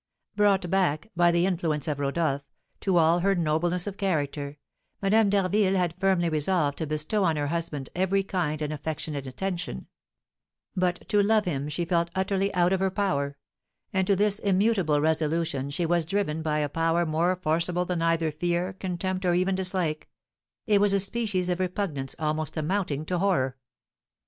[0.35, 2.41] Brought back, by the influence of Rodolph,
[2.79, 4.57] to all her nobleness of character,
[4.99, 9.85] Madame d'Harville had firmly resolved to bestow on her husband every kind and affectionate attention;
[10.75, 13.37] but to love him she felt utterly out of her power;
[13.93, 18.31] and to this immutable resolution she was driven by a power more forcible than either
[18.31, 20.09] fear, contempt, or even dislike,
[20.65, 23.55] it was a species of repugnance almost amounting to horror.